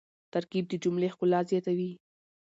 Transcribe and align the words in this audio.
ترکیب 0.33 0.65
د 0.69 0.73
جملې 0.83 1.07
ښکلا 1.13 1.39
زیاتوي. 1.51 1.91